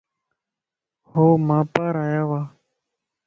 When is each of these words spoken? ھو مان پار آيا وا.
ھو 1.09 1.23
مان 1.47 1.63
پار 1.73 1.93
آيا 2.05 2.23
وا. 2.29 2.41